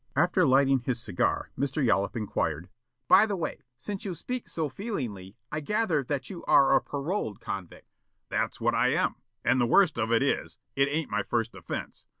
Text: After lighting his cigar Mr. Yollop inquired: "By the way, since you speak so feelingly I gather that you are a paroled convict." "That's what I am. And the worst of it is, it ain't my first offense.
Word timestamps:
After 0.15 0.47
lighting 0.47 0.79
his 0.79 0.99
cigar 0.99 1.51
Mr. 1.55 1.85
Yollop 1.85 2.15
inquired: 2.15 2.69
"By 3.07 3.27
the 3.27 3.35
way, 3.35 3.61
since 3.77 4.03
you 4.03 4.15
speak 4.15 4.49
so 4.49 4.67
feelingly 4.67 5.35
I 5.51 5.59
gather 5.59 6.03
that 6.05 6.27
you 6.27 6.43
are 6.45 6.75
a 6.75 6.81
paroled 6.81 7.39
convict." 7.39 7.87
"That's 8.27 8.59
what 8.59 8.73
I 8.73 8.87
am. 8.93 9.17
And 9.45 9.61
the 9.61 9.67
worst 9.67 9.99
of 9.99 10.11
it 10.11 10.23
is, 10.23 10.57
it 10.75 10.87
ain't 10.89 11.11
my 11.11 11.21
first 11.21 11.53
offense. 11.53 12.05